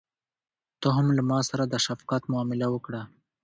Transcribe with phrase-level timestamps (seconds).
[0.81, 3.01] ته هم له ماسره د شفقت معامله وکړه.